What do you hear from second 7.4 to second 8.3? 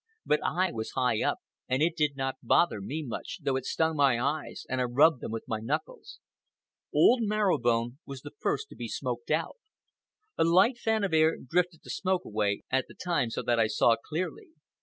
Bone was